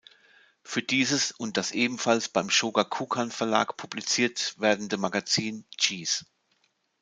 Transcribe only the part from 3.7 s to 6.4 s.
publiziert werdende Magazin "Cheese!